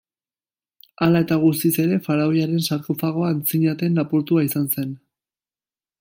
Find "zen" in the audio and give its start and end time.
4.77-4.97